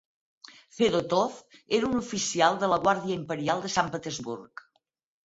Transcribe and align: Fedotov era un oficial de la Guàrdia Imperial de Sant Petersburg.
Fedotov 0.77 1.35
era 1.79 1.87
un 1.89 1.99
oficial 1.99 2.57
de 2.63 2.71
la 2.71 2.79
Guàrdia 2.87 3.19
Imperial 3.21 3.63
de 3.67 3.73
Sant 3.75 3.93
Petersburg. 3.97 4.65